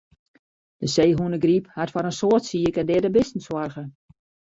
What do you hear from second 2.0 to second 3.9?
in soad sike en deade bisten soarge.